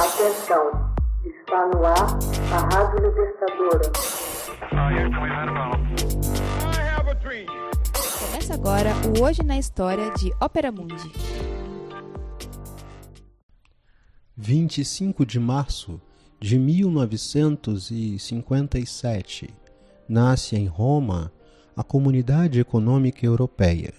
Atenção, 0.00 0.64
está 1.26 1.66
no 1.66 1.84
ar 1.84 2.18
a 2.54 2.58
Rádio 2.74 3.06
Libertadora. 3.06 3.92
Começa 8.18 8.54
agora 8.54 8.94
o 9.06 9.20
Hoje 9.22 9.42
na 9.42 9.58
História 9.58 10.10
de 10.12 10.32
Ópera 10.40 10.72
Mundi. 10.72 11.12
25 14.34 15.26
de 15.26 15.38
março 15.38 16.00
de 16.40 16.58
1957 16.58 19.54
nasce 20.08 20.56
em 20.56 20.66
Roma 20.66 21.30
a 21.76 21.84
Comunidade 21.84 22.58
Econômica 22.58 23.26
Europeia. 23.26 23.92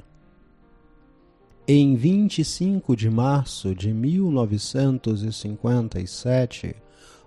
Em 1.73 1.95
25 1.95 2.97
de 2.97 3.09
março 3.09 3.73
de 3.73 3.93
1957, 3.93 6.75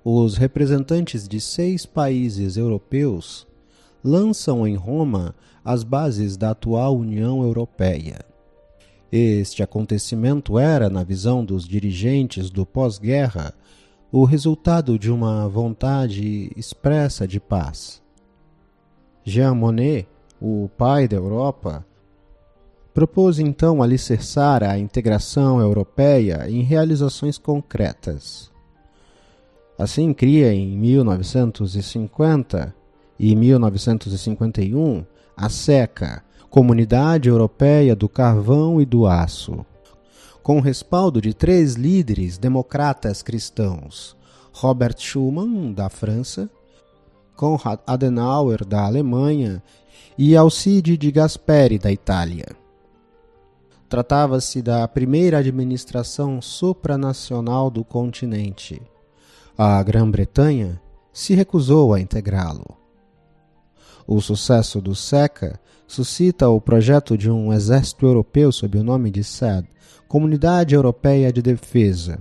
os 0.04 0.36
representantes 0.36 1.26
de 1.26 1.40
seis 1.40 1.86
países 1.86 2.58
europeus 2.58 3.46
lançam 4.04 4.68
em 4.68 4.74
Roma 4.74 5.34
as 5.64 5.82
bases 5.82 6.36
da 6.36 6.50
atual 6.50 6.94
União 6.94 7.42
Europeia. 7.42 8.18
Este 9.10 9.62
acontecimento 9.62 10.58
era, 10.58 10.90
na 10.90 11.02
visão 11.02 11.42
dos 11.42 11.66
dirigentes 11.66 12.50
do 12.50 12.66
pós-guerra, 12.66 13.54
o 14.12 14.26
resultado 14.26 14.98
de 14.98 15.10
uma 15.10 15.48
vontade 15.48 16.52
expressa 16.54 17.26
de 17.26 17.40
paz. 17.40 18.02
Jean 19.24 19.54
Monnet, 19.54 20.06
o 20.38 20.68
pai 20.76 21.08
da 21.08 21.16
Europa, 21.16 21.86
propôs 22.94 23.40
então 23.40 23.82
alicerçar 23.82 24.62
a 24.62 24.78
integração 24.78 25.60
europeia 25.60 26.48
em 26.48 26.62
realizações 26.62 27.36
concretas. 27.36 28.52
Assim 29.76 30.14
cria 30.14 30.54
em 30.54 30.78
1950 30.78 32.72
e 33.19 33.34
1951 33.34 35.04
a 35.36 35.48
SECA, 35.48 36.22
Comunidade 36.48 37.28
Europeia 37.28 37.96
do 37.96 38.08
Carvão 38.08 38.80
e 38.80 38.86
do 38.86 39.08
Aço, 39.08 39.66
com 40.41 40.58
o 40.58 40.60
respaldo 40.60 41.20
de 41.20 41.34
três 41.34 41.74
líderes 41.74 42.38
democratas 42.38 43.22
cristãos: 43.22 44.16
Robert 44.52 44.94
Schuman, 44.97 45.72
da 45.72 45.88
França, 45.88 46.48
Konrad 47.34 47.80
Adenauer, 47.84 48.64
da 48.64 48.84
Alemanha, 48.84 49.60
e 50.16 50.36
Alcide 50.36 50.97
de 50.97 51.10
Gasperi, 51.10 51.76
da 51.76 51.91
Itália. 51.91 52.63
Tratava-se 53.95 54.61
da 54.61 54.89
primeira 54.89 55.39
administração 55.39 56.42
supranacional 56.42 57.70
do 57.70 57.84
continente. 57.84 58.83
A 59.56 59.81
Grã-Bretanha 59.84 60.81
se 61.12 61.33
recusou 61.33 61.95
a 61.95 62.00
integrá-lo. 62.00 62.77
O 64.05 64.20
sucesso 64.20 64.81
do 64.81 64.97
SECA 64.97 65.61
suscita 65.87 66.48
o 66.48 66.61
projeto 66.61 67.17
de 67.17 67.31
um 67.31 67.53
exército 67.53 68.05
europeu 68.05 68.50
sob 68.50 68.77
o 68.78 68.83
nome 68.83 69.12
de 69.12 69.22
SED, 69.22 69.69
Comunidade 70.09 70.75
Europeia 70.75 71.33
de 71.33 71.41
Defesa. 71.41 72.19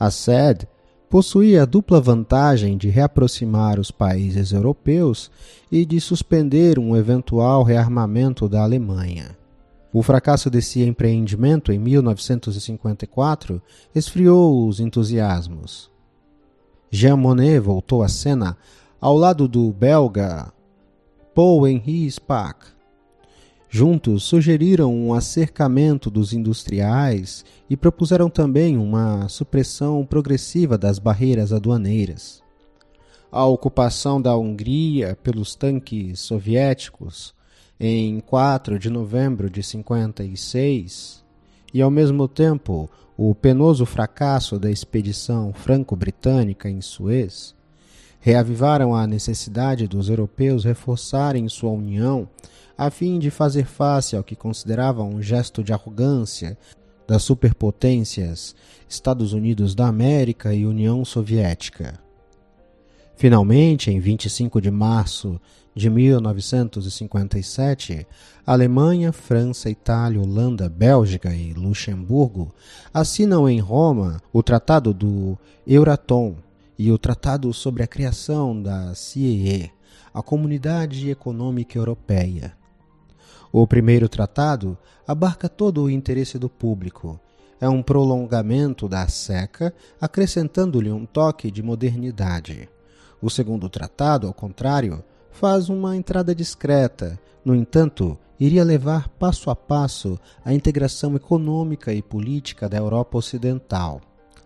A 0.00 0.10
SED 0.10 0.66
possuía 1.10 1.64
a 1.64 1.66
dupla 1.66 2.00
vantagem 2.00 2.74
de 2.78 2.88
reaproximar 2.88 3.78
os 3.78 3.90
países 3.90 4.50
europeus 4.50 5.30
e 5.70 5.84
de 5.84 6.00
suspender 6.00 6.78
um 6.78 6.96
eventual 6.96 7.62
rearmamento 7.62 8.48
da 8.48 8.62
Alemanha. 8.62 9.36
O 9.98 10.02
fracasso 10.02 10.50
desse 10.50 10.82
empreendimento 10.82 11.72
em 11.72 11.78
1954 11.78 13.62
esfriou 13.94 14.68
os 14.68 14.78
entusiasmos. 14.78 15.90
Jean 16.90 17.16
Monnet 17.16 17.58
voltou 17.60 18.02
à 18.02 18.08
cena 18.08 18.58
ao 19.00 19.16
lado 19.16 19.48
do 19.48 19.72
belga 19.72 20.52
Paul-Henri 21.34 22.10
Spaak. 22.10 22.66
Juntos 23.70 24.24
sugeriram 24.24 24.94
um 24.94 25.14
acercamento 25.14 26.10
dos 26.10 26.34
industriais 26.34 27.42
e 27.70 27.74
propuseram 27.74 28.28
também 28.28 28.76
uma 28.76 29.30
supressão 29.30 30.04
progressiva 30.04 30.76
das 30.76 30.98
barreiras 30.98 31.54
aduaneiras. 31.54 32.42
A 33.32 33.46
ocupação 33.46 34.20
da 34.20 34.36
Hungria 34.36 35.16
pelos 35.22 35.54
tanques 35.54 36.20
soviéticos 36.20 37.34
em 37.78 38.20
4 38.20 38.78
de 38.78 38.88
novembro 38.88 39.50
de 39.50 39.62
56 39.62 41.24
e, 41.72 41.82
ao 41.82 41.90
mesmo 41.90 42.26
tempo, 42.26 42.88
o 43.16 43.34
penoso 43.34 43.84
fracasso 43.84 44.58
da 44.58 44.70
expedição 44.70 45.52
franco-britânica 45.52 46.68
em 46.68 46.80
Suez 46.80 47.54
reavivaram 48.20 48.94
a 48.94 49.06
necessidade 49.06 49.86
dos 49.86 50.08
europeus 50.08 50.64
reforçarem 50.64 51.48
sua 51.48 51.70
união 51.70 52.28
a 52.76 52.90
fim 52.90 53.18
de 53.18 53.30
fazer 53.30 53.64
face 53.64 54.16
ao 54.16 54.24
que 54.24 54.36
consideravam 54.36 55.08
um 55.08 55.22
gesto 55.22 55.62
de 55.62 55.72
arrogância 55.72 56.58
das 57.06 57.22
superpotências 57.22 58.54
Estados 58.88 59.32
Unidos 59.32 59.74
da 59.74 59.86
América 59.86 60.52
e 60.52 60.66
União 60.66 61.04
Soviética. 61.04 62.05
Finalmente, 63.16 63.90
em 63.90 63.98
25 63.98 64.60
de 64.60 64.70
março 64.70 65.40
de 65.74 65.88
1957, 65.88 68.06
Alemanha, 68.46 69.10
França, 69.10 69.70
Itália, 69.70 70.20
Holanda, 70.20 70.68
Bélgica 70.68 71.34
e 71.34 71.54
Luxemburgo 71.54 72.54
assinam 72.92 73.48
em 73.48 73.58
Roma 73.58 74.20
o 74.32 74.42
Tratado 74.42 74.92
do 74.92 75.38
Euratom 75.66 76.36
e 76.78 76.92
o 76.92 76.98
Tratado 76.98 77.50
sobre 77.54 77.82
a 77.82 77.86
criação 77.86 78.62
da 78.62 78.94
CEE, 78.94 79.72
a 80.12 80.22
Comunidade 80.22 81.10
Econômica 81.10 81.78
Europeia. 81.78 82.52
O 83.50 83.66
primeiro 83.66 84.10
tratado 84.10 84.76
abarca 85.08 85.48
todo 85.48 85.82
o 85.82 85.90
interesse 85.90 86.38
do 86.38 86.50
público. 86.50 87.18
É 87.58 87.66
um 87.66 87.82
prolongamento 87.82 88.86
da 88.86 89.08
SECA, 89.08 89.72
acrescentando-lhe 89.98 90.92
um 90.92 91.06
toque 91.06 91.50
de 91.50 91.62
modernidade. 91.62 92.68
O 93.20 93.30
segundo 93.30 93.68
tratado, 93.68 94.26
ao 94.26 94.34
contrário, 94.34 95.02
faz 95.30 95.68
uma 95.68 95.96
entrada 95.96 96.34
discreta, 96.34 97.18
no 97.44 97.54
entanto, 97.54 98.18
iria 98.40 98.64
levar 98.64 99.08
passo 99.08 99.50
a 99.50 99.56
passo 99.56 100.18
a 100.44 100.52
integração 100.52 101.14
econômica 101.14 101.92
e 101.92 102.02
política 102.02 102.68
da 102.68 102.76
Europa 102.76 103.18
Ocidental. 103.18 104.00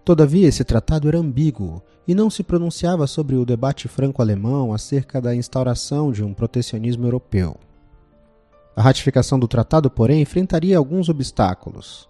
Todavia, 0.05 0.49
esse 0.49 0.65
tratado 0.65 1.09
era 1.09 1.19
ambíguo 1.19 1.81
e 2.07 2.15
não 2.15 2.29
se 2.29 2.43
pronunciava 2.43 3.07
sobre 3.07 3.37
o 3.37 3.45
debate 3.45 3.87
franco-alemão 3.87 4.73
acerca 4.73 5.21
da 5.21 5.35
instauração 5.35 6.11
de 6.11 6.25
um 6.25 6.35
protecionismo 6.35 7.07
europeu. 7.07 7.57
A 8.75 8.83
ratificação 8.83 9.39
do 9.39 9.47
tratado, 9.47 9.91
porém, 9.91 10.21
enfrentaria 10.21 10.77
alguns 10.77 11.09
obstáculos. 11.09 12.10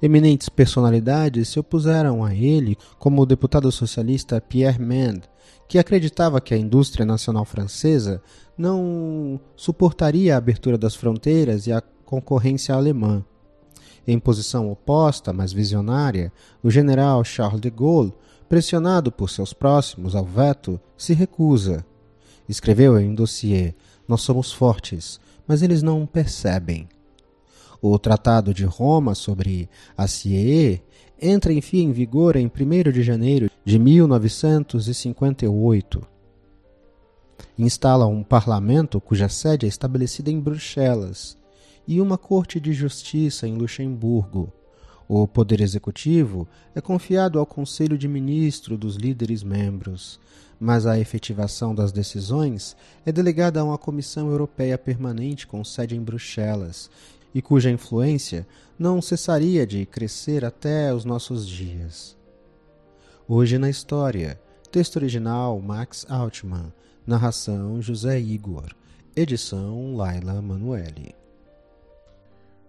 Eminentes 0.00 0.48
personalidades 0.48 1.48
se 1.48 1.58
opuseram 1.58 2.24
a 2.24 2.32
ele, 2.32 2.78
como 2.98 3.20
o 3.20 3.26
deputado 3.26 3.70
socialista 3.72 4.40
Pierre 4.40 4.80
Mende, 4.80 5.28
que 5.66 5.78
acreditava 5.78 6.40
que 6.40 6.54
a 6.54 6.58
indústria 6.58 7.04
nacional 7.04 7.44
francesa 7.44 8.22
não 8.56 9.40
suportaria 9.56 10.34
a 10.34 10.38
abertura 10.38 10.78
das 10.78 10.94
fronteiras 10.94 11.66
e 11.66 11.72
a 11.72 11.82
concorrência 12.04 12.74
alemã. 12.74 13.24
Em 14.06 14.18
posição 14.18 14.70
oposta, 14.70 15.32
mas 15.32 15.52
visionária, 15.52 16.32
o 16.62 16.70
general 16.70 17.22
Charles 17.24 17.60
de 17.60 17.68
Gaulle, 17.68 18.14
pressionado 18.48 19.12
por 19.12 19.28
seus 19.28 19.52
próximos 19.52 20.14
ao 20.14 20.24
veto, 20.24 20.80
se 20.96 21.12
recusa. 21.12 21.84
Escreveu 22.48 22.98
em 22.98 23.10
um 23.10 23.14
dossiê: 23.14 23.74
Nós 24.06 24.22
somos 24.22 24.50
fortes, 24.50 25.20
mas 25.46 25.60
eles 25.60 25.82
não 25.82 26.06
percebem. 26.06 26.88
O 27.80 27.96
Tratado 27.96 28.52
de 28.52 28.64
Roma 28.64 29.14
sobre 29.14 29.70
a 29.96 30.08
CIE 30.08 30.82
entra 31.20 31.52
enfim 31.52 31.82
em 31.82 31.92
vigor 31.92 32.34
em 32.34 32.46
1 32.46 32.50
de 32.90 33.04
janeiro 33.04 33.48
de 33.64 33.78
1958. 33.78 36.04
Instala 37.56 38.04
um 38.06 38.24
parlamento 38.24 39.00
cuja 39.00 39.28
sede 39.28 39.64
é 39.64 39.68
estabelecida 39.68 40.28
em 40.28 40.40
Bruxelas 40.40 41.38
e 41.86 42.00
uma 42.00 42.18
corte 42.18 42.58
de 42.58 42.72
justiça 42.72 43.46
em 43.46 43.56
Luxemburgo. 43.56 44.52
O 45.06 45.28
poder 45.28 45.60
executivo 45.60 46.48
é 46.74 46.80
confiado 46.80 47.38
ao 47.38 47.46
Conselho 47.46 47.96
de 47.96 48.08
Ministros 48.08 48.76
dos 48.76 48.96
líderes 48.96 49.44
membros, 49.44 50.18
mas 50.60 50.84
a 50.84 50.98
efetivação 50.98 51.72
das 51.74 51.92
decisões 51.92 52.76
é 53.06 53.12
delegada 53.12 53.60
a 53.60 53.64
uma 53.64 53.78
Comissão 53.78 54.28
Europeia 54.28 54.76
Permanente 54.76 55.46
com 55.46 55.64
sede 55.64 55.96
em 55.96 56.02
Bruxelas 56.02 56.90
e 57.34 57.42
cuja 57.42 57.70
influência 57.70 58.46
não 58.78 59.02
cessaria 59.02 59.66
de 59.66 59.84
crescer 59.84 60.44
até 60.44 60.94
os 60.94 61.04
nossos 61.04 61.46
dias. 61.46 62.16
Hoje 63.26 63.58
na 63.58 63.68
História, 63.68 64.40
texto 64.70 64.96
original 64.96 65.60
Max 65.60 66.06
Altman, 66.08 66.72
narração 67.06 67.82
José 67.82 68.18
Igor, 68.18 68.74
edição 69.16 69.96
Laila 69.96 70.40
Manuelle. 70.40 71.14